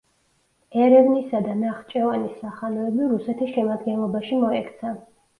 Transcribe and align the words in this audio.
ერევნისა 0.83 1.41
და 1.47 1.51
ნახჭევანის 1.59 2.39
სახანოები 2.45 3.09
რუსეთის 3.11 3.51
შემადგენლობაში 3.57 4.41
მოექცა. 4.45 4.95